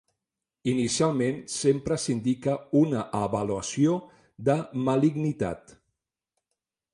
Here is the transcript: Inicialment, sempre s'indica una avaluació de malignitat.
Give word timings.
Inicialment, 0.71 1.35
sempre 1.55 1.97
s'indica 2.05 2.55
una 2.79 3.03
avaluació 3.19 3.99
de 4.49 4.57
malignitat. 4.89 5.77